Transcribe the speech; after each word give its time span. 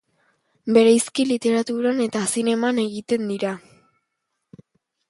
Bereziki 0.77 1.25
literaturan 1.33 2.01
eta 2.07 2.23
zineman 2.37 2.81
egiten 2.87 3.31
dira. 3.35 3.57